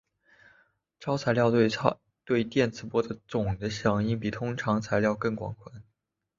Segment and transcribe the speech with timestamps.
[0.99, 1.51] 超材料
[2.25, 5.83] 对电磁波的总的响应比通常材料更宽广。